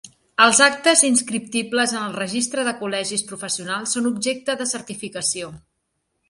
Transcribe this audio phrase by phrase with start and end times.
[0.43, 5.53] Els actes inscriptibles en el Registre de col·legis professionals són objecte de certificació.